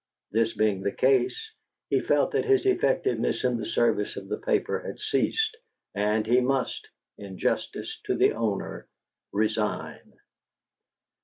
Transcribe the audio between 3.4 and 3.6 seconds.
in